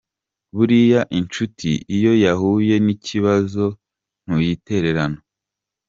Buriya 0.55 1.01
inshuti 1.19 1.71
iyo 1.95 2.13
yahuye 2.25 2.75
n’ikibazo 2.85 3.65
ntuyitererana. 4.25 5.19